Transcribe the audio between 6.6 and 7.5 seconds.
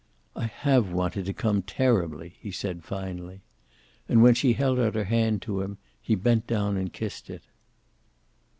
and kissed it.